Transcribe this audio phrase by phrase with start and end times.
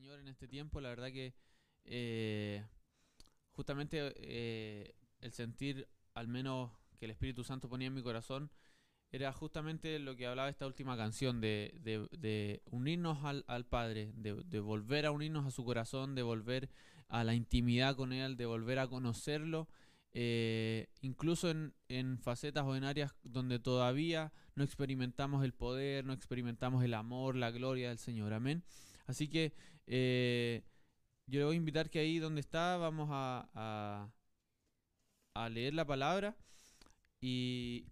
[0.00, 0.80] Señor en este tiempo.
[0.80, 1.34] La verdad que
[1.84, 2.64] eh,
[3.50, 8.50] justamente eh, el sentir, al menos que el Espíritu Santo ponía en mi corazón,
[9.12, 14.42] era justamente lo que hablaba esta última canción, de, de, unirnos al, al Padre, de,
[14.42, 16.70] de, volver a unirnos a su corazón, de volver
[17.08, 19.68] a la intimidad con Él, de volver a conocerlo,
[20.12, 26.14] eh, incluso en, en, facetas o en áreas donde todavía no experimentamos el poder, no
[26.14, 28.32] experimentamos el amor, la gloria del Señor.
[28.32, 28.64] Amén.
[29.10, 29.52] Así que
[29.86, 30.62] eh,
[31.26, 34.08] yo le voy a invitar que ahí donde está vamos a,
[35.34, 36.36] a, leer la palabra.
[37.20, 37.86] Y,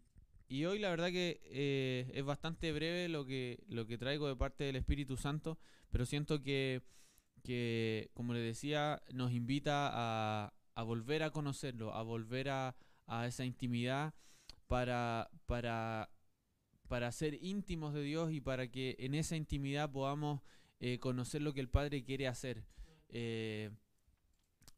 [0.48, 4.36] y, hoy la verdad que eh, es bastante breve lo que, lo que traigo de
[4.36, 5.59] parte del Espíritu Santo,
[5.90, 6.82] pero siento que,
[7.42, 12.76] que como le decía, nos invita a, a volver a conocerlo, a volver a,
[13.06, 14.14] a esa intimidad
[14.68, 16.10] para, para,
[16.87, 20.42] para ser íntimos de Dios y para que en esa intimidad podamos
[20.80, 22.64] eh, conocer lo que el Padre quiere hacer.
[23.09, 23.70] Eh,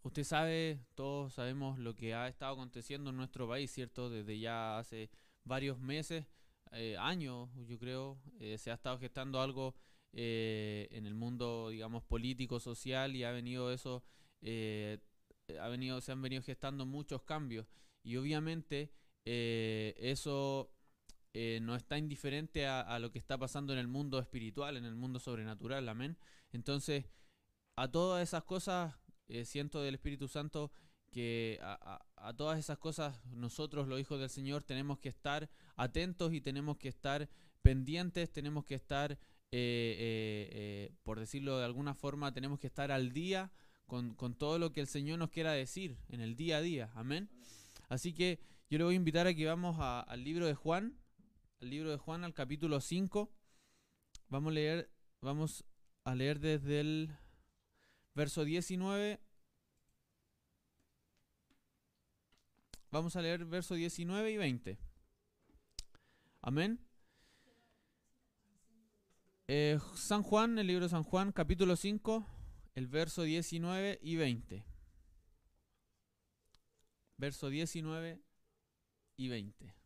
[0.03, 4.09] usted sabe, todos sabemos lo que ha estado aconteciendo en nuestro país, ¿cierto?
[4.09, 5.11] Desde ya hace
[5.45, 6.27] varios meses,
[6.73, 8.19] eh, años, yo creo,
[8.57, 9.75] se ha estado gestando algo
[10.13, 14.03] en el mundo, digamos, político, social y ha venido eso,
[14.43, 17.67] ha venido, se han venido gestando muchos cambios
[18.03, 18.93] y obviamente
[19.25, 20.73] eso
[21.33, 24.97] eh, no está indiferente a, lo que está pasando en el mundo espiritual, en el
[24.97, 26.19] mundo sobrenatural, amén.
[26.53, 27.05] Entonces,
[27.77, 28.97] a todas esas cosas,
[29.29, 30.73] eh, siento del Espíritu Santo
[31.13, 36.41] que a, todas esas cosas nosotros, los hijos del Señor, tenemos que estar atentos y
[36.41, 37.29] tenemos que estar
[37.63, 39.19] pendientes, tenemos que estar,
[39.53, 43.53] eh, por decirlo de alguna forma, tenemos que estar al día
[43.87, 46.91] con, con todo lo que el Señor nos quiera decir en el día a día,
[46.95, 47.29] amén.
[47.89, 51.00] Así que yo le voy a invitar a que vamos al libro de Juan,
[51.61, 53.31] al libro de Juan, al capítulo 5.
[54.29, 55.65] Vamos a leer, vamos
[56.05, 57.17] a leer desde el
[58.15, 59.21] verso 19.
[62.91, 64.79] Vamos a leer verso 19 y 20.
[66.43, 66.81] Amén.
[69.47, 72.27] Eh, San Juan, el libro de San Juan, capítulo 5,
[72.75, 74.65] el verso 19 y 20.
[77.19, 78.23] Verso 19
[79.17, 79.80] y 20.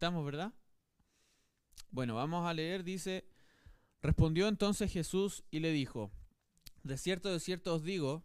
[0.00, 0.54] Estamos, ¿verdad?
[1.90, 3.28] Bueno, vamos a leer, dice,
[4.00, 6.10] respondió entonces Jesús y le dijo,
[6.82, 8.24] de cierto, de cierto os digo,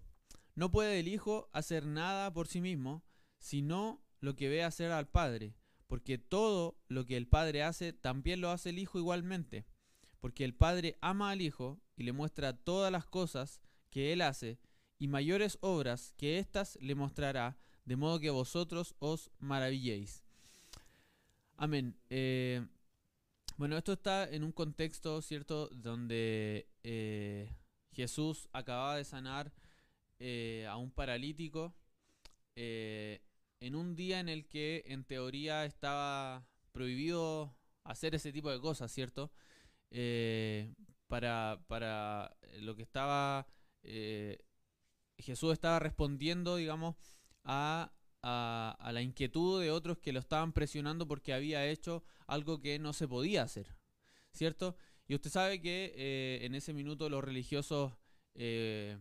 [0.55, 3.03] no puede el Hijo hacer nada por sí mismo,
[3.39, 5.53] sino lo que ve hacer al Padre,
[5.87, 9.65] porque todo lo que el Padre hace, también lo hace el Hijo igualmente,
[10.21, 13.59] porque el Padre ama al Hijo y le muestra todas las cosas
[13.89, 14.61] que Él hace,
[14.97, 20.24] y mayores obras que éstas le mostrará, de modo que vosotros os maravilléis.
[21.57, 21.95] Amén.
[22.09, 22.65] Eh,
[23.55, 27.49] bueno, esto está en un contexto, ¿cierto?, donde eh,
[27.93, 29.53] Jesús acababa de sanar
[30.19, 31.73] eh, a un paralítico
[32.57, 38.91] en un día en el que en teoría estaba prohibido hacer ese tipo de cosas,
[38.91, 39.31] ¿cierto?
[41.07, 43.47] para, para lo que estaba...
[45.17, 46.95] Jesús estaba respondiendo, digamos,
[47.43, 47.91] a
[48.27, 52.91] a, la inquietud de otros que lo estaban presionando porque había hecho algo que no
[52.91, 53.75] se podía hacer,
[54.33, 54.75] ¿cierto?
[55.07, 57.93] Y usted sabe que eh, en ese minuto los religiosos
[58.33, 58.97] eh,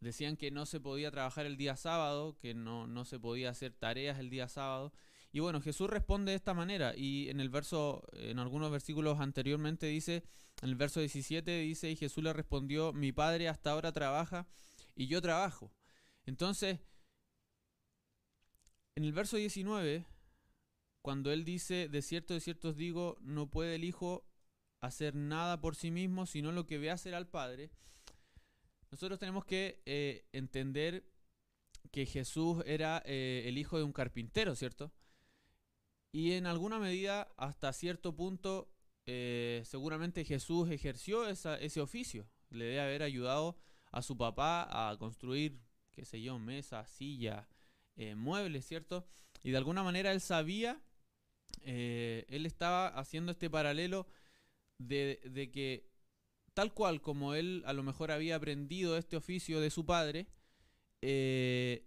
[0.00, 3.72] decían que no se podía trabajar el día sábado, que no, no se podía hacer
[3.72, 4.92] tareas el día sábado.
[5.32, 9.86] Y bueno, Jesús responde de esta manera y en el verso, en algunos versículos anteriormente
[9.86, 10.24] dice,
[10.60, 14.46] en el verso 17 dice, y Jesús le respondió, mi Padre hasta ahora trabaja
[14.94, 15.72] y yo trabajo.
[16.26, 16.80] Entonces,
[19.00, 20.04] en el verso 19,
[21.00, 24.26] cuando él dice, de cierto, de cierto os digo, no puede el Hijo
[24.82, 27.70] hacer nada por sí mismo, sino lo que ve hacer al Padre,
[28.90, 31.10] nosotros tenemos que eh, entender
[31.90, 34.92] que Jesús era eh, el hijo de un carpintero, ¿cierto?
[36.12, 38.70] Y en alguna medida, hasta cierto punto,
[39.06, 42.28] eh, seguramente Jesús ejerció ese oficio.
[42.50, 43.56] Le debe haber ayudado
[43.92, 45.58] a su papá a construir,
[45.90, 47.48] qué sé yo, mesa, silla,
[47.96, 49.06] eh, muebles, ¿cierto?
[49.42, 50.80] Y de alguna manera él sabía,
[51.62, 54.06] eh, él estaba haciendo este paralelo
[54.78, 55.90] de, que
[56.54, 60.26] tal cual como él a lo mejor había aprendido este oficio de su padre,
[61.02, 61.86] eh,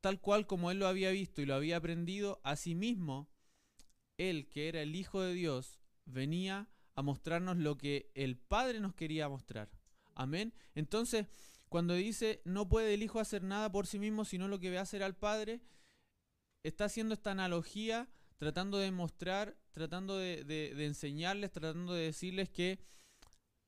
[0.00, 3.28] tal cual como él lo había visto y lo había aprendido, asimismo,
[4.18, 8.94] él que era el Hijo de Dios, venía a mostrarnos lo que el Padre nos
[8.94, 9.70] quería mostrar.
[10.14, 10.52] Amén.
[10.74, 11.26] Entonces,
[11.72, 14.78] cuando dice, no puede el Hijo hacer nada por sí mismo, sino lo que ve
[14.78, 15.62] hacer al Padre,
[16.62, 22.78] está haciendo esta analogía tratando de mostrar, tratando de, enseñarles, tratando de decirles que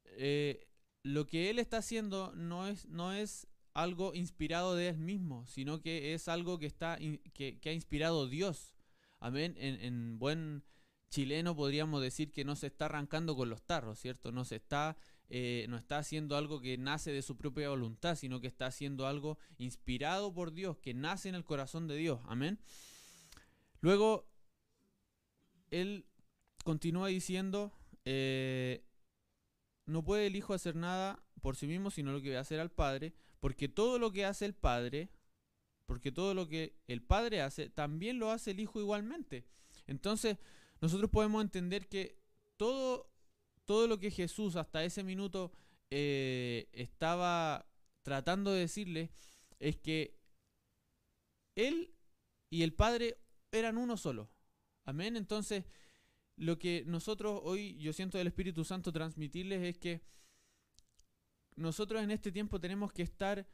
[0.04, 0.68] eh,
[1.02, 5.80] lo que él está haciendo no es, no es algo inspirado de él mismo, sino
[5.80, 6.98] que es algo que, está,
[7.32, 8.74] que, ha inspirado Dios.
[9.18, 9.54] Amén.
[9.56, 10.62] En, buen
[11.08, 14.30] chileno podríamos decir que no se está arrancando con los tarros, ¿cierto?
[14.30, 14.98] No se está,
[15.30, 19.06] eh, no está haciendo algo que nace de su propia voluntad, sino que está haciendo
[19.06, 22.20] algo inspirado por Dios, que nace en el corazón de Dios.
[22.26, 22.58] Amén.
[23.80, 24.28] Luego,
[25.70, 26.06] él
[26.62, 27.72] continúa diciendo,
[28.04, 28.84] eh,
[29.86, 32.60] no puede el Hijo hacer nada por sí mismo, sino lo que va a hacer
[32.60, 35.10] al Padre, porque todo lo que hace el Padre,
[35.86, 39.44] porque todo lo que el Padre hace, también lo hace el Hijo igualmente.
[39.86, 40.38] Entonces,
[40.80, 42.18] nosotros podemos entender que
[42.56, 43.10] todo,
[43.64, 45.52] todo lo que Jesús hasta ese minuto
[45.90, 47.66] eh, estaba
[48.02, 49.10] tratando de decirle
[49.58, 50.18] es que
[51.54, 51.94] Él
[52.50, 53.18] y el Padre
[53.52, 54.30] eran uno solo.
[54.84, 55.16] Amén.
[55.16, 55.64] Entonces,
[56.36, 60.02] lo que nosotros hoy, yo siento del Espíritu Santo transmitirles es que
[61.56, 63.46] nosotros en este tiempo tenemos que estar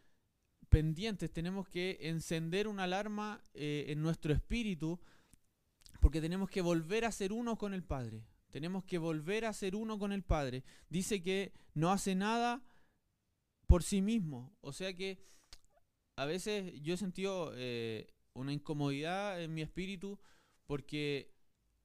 [0.69, 4.99] pendientes, tenemos que encender una alarma eh, en nuestro espíritu,
[6.01, 8.25] porque tenemos que volver a ser uno con el Padre.
[8.51, 10.65] Tenemos que volver a ser uno con el Padre.
[10.89, 12.63] Dice que no hace nada
[13.67, 14.53] por sí mismo.
[14.61, 15.23] O sea que
[16.17, 20.19] a veces yo he sentido eh, una incomodidad en mi espíritu
[20.67, 21.33] porque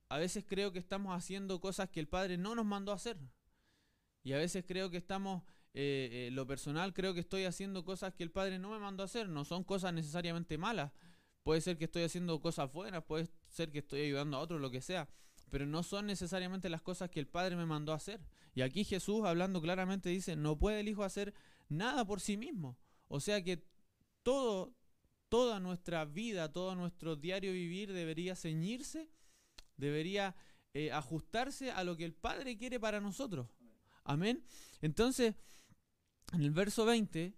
[0.10, 3.18] a veces creo que estamos haciendo cosas que el Padre no nos mandó a hacer.
[4.24, 5.44] Y a veces creo que estamos
[5.78, 9.04] eh, eh, lo personal creo que estoy haciendo cosas que el Padre no me mandó
[9.04, 10.94] a hacer, no son cosas necesariamente malas.
[11.44, 14.72] Puede ser que estoy haciendo cosas buenas, puede ser que estoy ayudando a otros, lo
[14.72, 15.10] que sea,
[15.50, 18.22] pero no son necesariamente las cosas que el Padre me mandó a hacer.
[18.54, 21.34] Y aquí Jesús, hablando claramente, dice, no puede el Hijo hacer
[21.70, 22.78] nada por sí mismo.
[23.08, 23.66] O sea que
[24.24, 24.76] todo,
[25.30, 29.10] toda nuestra vida, todo nuestro diario vivir debería ceñirse,
[29.78, 30.36] debería
[30.74, 33.48] eh, ajustarse a lo que el Padre quiere para nosotros.
[34.04, 34.44] Amén.
[34.82, 35.36] Entonces,
[36.34, 37.34] en el verso 20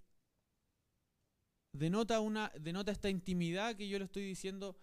[1.71, 4.77] denota, una, denota esta intimidad que yo le estoy diciendo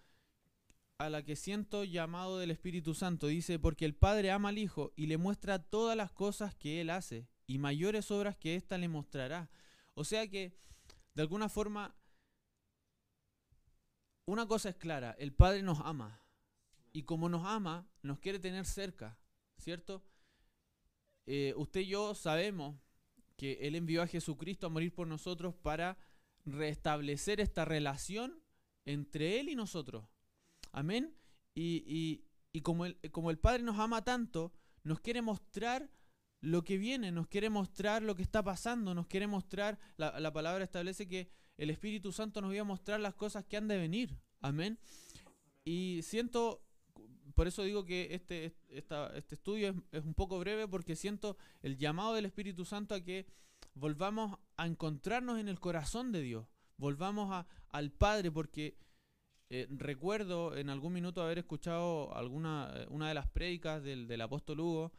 [0.97, 3.27] a la que siento llamado del Espíritu Santo.
[3.27, 6.89] Dice, porque el Padre ama al Hijo y le muestra todas las cosas que Él
[6.89, 9.49] hace y mayores obras que ésta le mostrará.
[9.93, 10.57] O sea que,
[11.13, 11.95] de alguna forma,
[14.25, 16.21] una cosa es clara, el Padre nos ama
[16.93, 19.17] y como nos ama, nos quiere tener cerca,
[19.57, 20.03] ¿cierto?
[21.25, 22.77] Eh, usted y yo sabemos
[23.35, 25.97] que Él envió a Jesucristo a morir por nosotros para
[26.45, 28.41] restablecer esta relación
[28.85, 30.05] entre Él y nosotros.
[30.75, 31.15] Amén.
[31.55, 32.23] Y,
[32.61, 35.89] como, el, como el Padre nos ama tanto, nos quiere mostrar
[36.41, 40.33] lo que viene, nos quiere mostrar lo que está pasando, nos quiere mostrar, la, la
[40.33, 43.77] palabra establece que el Espíritu Santo nos va a mostrar las cosas que han de
[43.77, 44.19] venir.
[44.41, 44.77] Amén.
[45.63, 46.61] Y siento
[47.35, 52.13] por eso digo que este, este estudio es, un poco breve porque siento el llamado
[52.13, 53.27] del Espíritu Santo a que
[53.73, 56.47] volvamos a encontrarnos en el corazón de Dios,
[56.77, 58.77] volvamos a, al Padre porque
[59.49, 64.21] eh, recuerdo en algún minuto haber escuchado alguna eh, una de las prédicas del, del
[64.21, 64.91] apóstol Hugo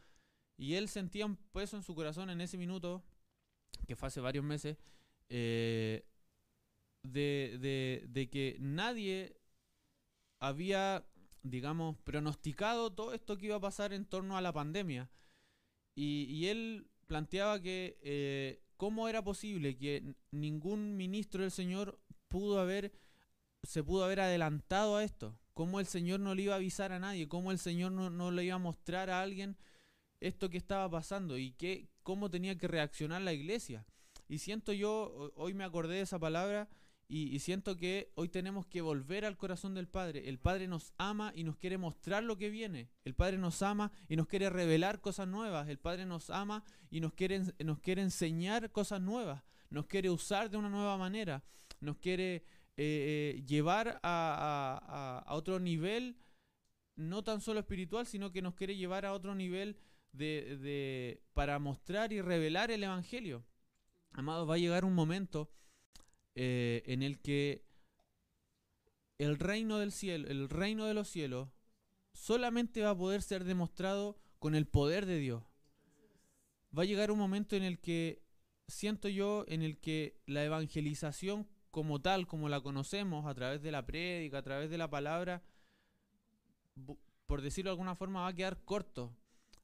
[0.57, 3.03] y él sentía un peso en su corazón en ese minuto,
[3.87, 4.77] que fue hace varios meses,
[5.29, 6.05] eh,
[7.03, 9.37] de, de, que nadie
[10.39, 11.05] había
[11.43, 15.09] digamos, pronosticado todo esto que iba a pasar en torno a la pandemia.
[15.95, 22.91] Y, él planteaba que cómo era posible que ningún ministro del Señor pudo haber,
[23.63, 25.37] se pudo haber adelantado a esto.
[25.53, 28.31] Cómo el Señor no le iba a avisar a nadie, cómo el Señor no, no
[28.31, 29.57] le iba a mostrar a alguien
[30.19, 33.85] esto que estaba pasando y que, cómo tenía que reaccionar la iglesia.
[34.27, 36.69] Y siento yo, hoy me acordé de esa palabra,
[37.09, 40.27] y, siento que hoy tenemos que volver al corazón del Padre.
[40.27, 42.89] El Padre nos ama y nos quiere mostrar lo que viene.
[43.05, 45.69] El Padre nos ama y nos quiere revelar cosas nuevas.
[45.69, 49.41] El Padre nos ama y nos quiere, nos quiere enseñar cosas nuevas.
[49.69, 51.45] Nos quiere usar de una nueva manera.
[51.79, 52.43] Nos quiere
[52.79, 56.15] eh, eh, llevar a, otro nivel,
[56.95, 59.79] no tan solo espiritual, sino que nos quiere llevar a otro nivel
[60.11, 63.43] de, para mostrar y revelar el Evangelio.
[64.11, 65.51] Amados, va a llegar un momento
[66.35, 67.65] eh, en el que
[69.17, 71.49] el reino del cielo, el reino de los cielos,
[72.13, 75.43] solamente va a poder ser demostrado con el poder de Dios.
[76.77, 78.21] Va a llegar un momento en el que
[78.67, 83.71] siento yo en el que la evangelización como tal, como la conocemos, a través de
[83.71, 85.43] la prédica, a través de la palabra,
[87.25, 89.15] por decirlo de alguna forma, va a quedar corto.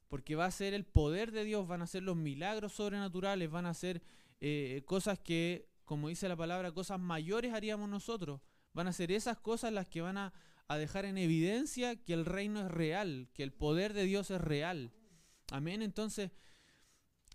[0.08, 3.66] Porque va a ser el poder de Dios, van a ser los milagros sobrenaturales, van
[3.66, 4.02] a ser
[4.40, 8.40] eh, cosas que como dice la palabra, cosas mayores haríamos nosotros.
[8.72, 10.32] Van a ser esas cosas las que van a,
[10.66, 14.40] a dejar en evidencia que el reino es real, que el poder de Dios es
[14.40, 14.92] real.
[15.52, 15.82] Amén.
[15.82, 16.32] Entonces,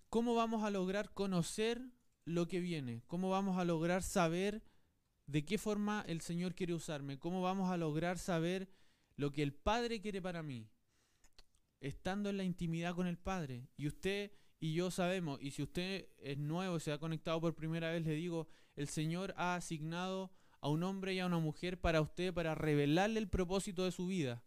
[0.10, 1.82] ¿cómo vamos a lograr conocer
[2.30, 3.02] lo que viene?
[3.08, 4.64] ¿Cómo vamos a lograr saber
[5.26, 7.18] de qué forma el Señor quiere usarme?
[7.18, 8.70] ¿Cómo vamos a lograr saber
[9.16, 10.70] lo que el Padre quiere para mí?
[11.82, 13.68] Estando en la intimidad con el Padre.
[13.78, 17.92] Y usted y yo sabemos, y si usted es nuevo se ha conectado por primera
[17.92, 22.02] vez, le digo, el Señor ha asignado a un hombre y a una mujer para
[22.02, 24.44] usted, para revelarle el propósito de su vida.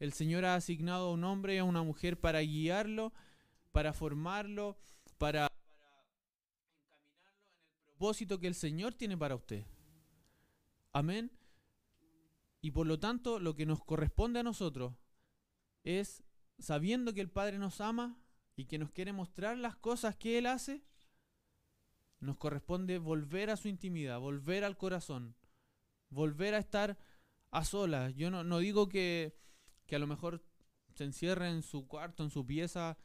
[0.00, 3.12] El Señor ha asignado a un hombre y a una mujer para guiarlo,
[3.70, 4.76] para formarlo,
[5.18, 5.48] para,
[7.94, 9.64] propósito que el Señor tiene para usted.
[10.92, 11.30] Amén.
[12.60, 14.94] Y por lo tanto, lo que nos corresponde a nosotros
[15.84, 16.24] es,
[16.58, 18.18] sabiendo que el Padre nos ama
[18.56, 20.82] y que nos quiere mostrar las cosas que Él hace,
[22.18, 25.36] nos corresponde volver a su intimidad, volver al corazón,
[26.08, 26.98] volver a estar
[27.52, 28.14] a solas.
[28.16, 29.38] Yo no, digo que,
[29.86, 30.44] que, a lo mejor
[30.94, 32.98] se encierre en su cuarto, en su pieza,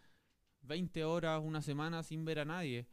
[0.62, 2.88] 20 horas, una semana sin ver a nadie.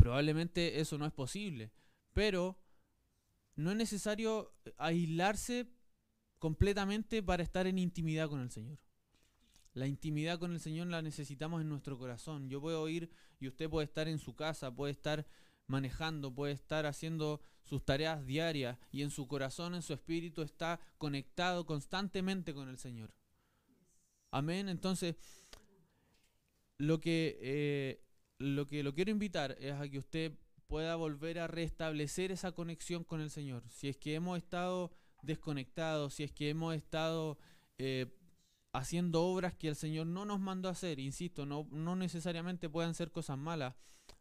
[0.00, 1.70] Probablemente eso no es posible.
[2.14, 2.58] Pero
[3.54, 5.68] no es necesario aislarse
[6.38, 8.78] completamente para estar en intimidad con el Señor.
[9.74, 12.48] La intimidad con el Señor la necesitamos en nuestro corazón.
[12.48, 15.26] Yo puedo ir y usted puede estar en su casa, puede estar
[15.66, 20.80] manejando, puede estar haciendo sus tareas diarias y en su corazón, en su espíritu está
[20.98, 23.14] conectado constantemente con el Señor.
[24.30, 24.68] Amén.
[24.68, 25.16] Entonces,
[26.78, 28.02] lo que, eh,
[28.40, 30.32] lo que lo quiero invitar es a que usted
[30.66, 33.62] pueda volver a restablecer esa conexión con el Señor.
[33.68, 34.90] Si es que hemos estado
[35.22, 37.38] desconectados, si es que hemos estado
[37.76, 38.06] eh,
[38.72, 42.94] haciendo obras que el Señor no nos mandó a hacer, insisto, no, no necesariamente puedan
[42.94, 43.74] ser cosas malas,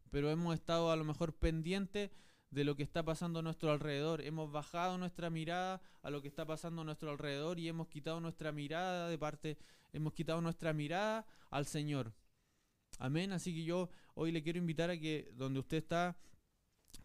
[0.09, 2.11] pero hemos estado a lo mejor pendientes
[2.51, 4.19] de lo que está pasando a nuestro alrededor.
[4.19, 8.19] Hemos bajado nuestra mirada a lo que está pasando a nuestro alrededor y hemos quitado
[8.19, 9.57] nuestra mirada de parte,
[9.93, 12.11] hemos quitado nuestra mirada al Señor.
[12.97, 13.31] Amén.
[13.31, 16.17] Así que yo hoy le quiero invitar a que donde usted está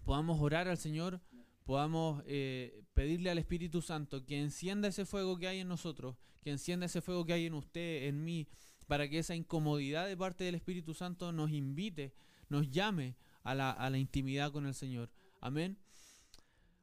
[0.05, 1.21] podamos orar al Señor,
[1.65, 6.51] podamos eh, pedirle al Espíritu Santo que encienda ese fuego que hay en nosotros, que
[6.51, 8.49] encienda ese fuego que hay en usted, en mí,
[8.89, 12.13] para que esa incomodidad de parte del Espíritu Santo nos invite
[12.49, 15.11] nos llame a la, a la intimidad con el Señor.
[15.41, 15.79] Amén.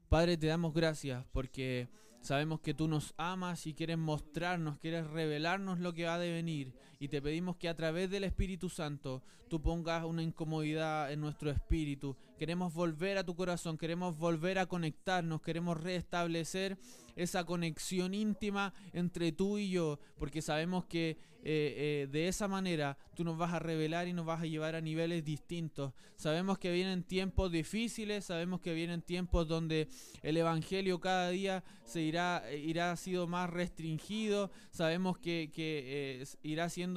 [0.10, 1.90] Padre, te damos gracias porque
[2.22, 6.74] sabemos que tú nos amas y quieres mostrarnos, quieres revelarnos lo que va a venir.
[7.02, 11.50] Y te pedimos que a través del Espíritu Santo tú pongas una incomodidad en nuestro
[11.50, 12.16] espíritu.
[12.38, 16.78] Queremos volver a tu corazón, queremos volver a conectarnos, queremos restablecer
[17.16, 22.98] esa conexión íntima entre tú y yo, porque sabemos que eh, eh, de esa manera
[23.16, 25.94] tú nos vas a revelar y nos vas a llevar a niveles distintos.
[26.16, 29.88] Sabemos que vienen tiempos difíciles, sabemos que vienen tiempos donde
[30.22, 36.70] el Evangelio cada día se irá, irá sido más restringido, sabemos que, que eh, irá
[36.70, 36.91] siendo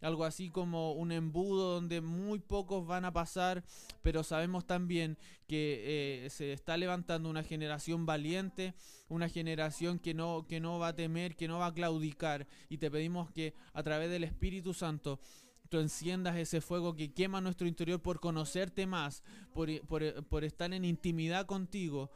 [0.00, 3.64] algo así como un embudo donde muy pocos van a pasar,
[4.02, 8.74] pero sabemos también que se está levantando una generación valiente,
[9.08, 12.78] una generación que no, que no va a temer, que no va a claudicar, y
[12.78, 15.20] te pedimos que a través del Espíritu Santo
[15.68, 19.22] tú enciendas ese fuego que quema nuestro interior por conocerte más,
[19.52, 22.10] por, por, estar en intimidad contigo,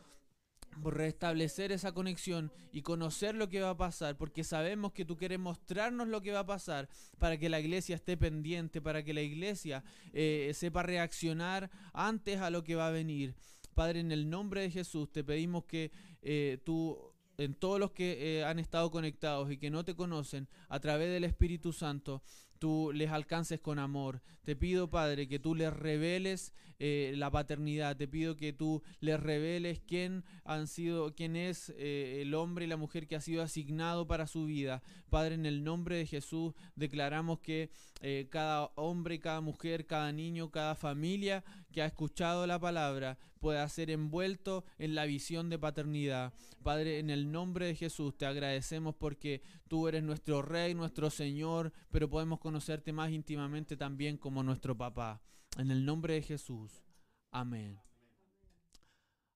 [0.83, 5.17] por restablecer esa conexión y conocer lo que va a pasar, porque sabemos que tú
[5.17, 9.15] quieres mostrarnos lo que va a pasar para que la iglesia esté pendiente, para que
[9.15, 13.35] la iglesia eh, sepa reaccionar antes a lo que va a venir.
[13.75, 16.99] Padre, en el nombre de Jesús te pedimos que eh, tú
[17.41, 21.09] en todos los que eh, han estado conectados y que no te conocen, a través
[21.09, 22.23] del Espíritu Santo,
[22.61, 24.23] tú les alcances con amor.
[24.45, 27.97] Te pido, Padre, que tú les reveles eh, la paternidad.
[27.97, 32.69] Te pido que tú les reveles quién han sido, quién es eh, el hombre y
[32.69, 34.83] la mujer que ha sido asignado para su vida.
[35.09, 37.71] Padre, en el nombre de Jesús declaramos que
[38.03, 43.69] eh, cada hombre, cada mujer, cada niño, cada familia que ha escuchado la palabra pueda
[43.69, 46.33] ser envuelto en la visión de paternidad.
[46.63, 51.73] Padre, en el nombre de Jesús te agradecemos porque tú eres nuestro Rey, nuestro Señor,
[51.91, 55.21] pero podemos conocerte más íntimamente también como nuestro papá.
[55.57, 56.83] En el nombre de Jesús.
[57.31, 57.81] Amén.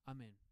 [0.07, 0.44] Amén.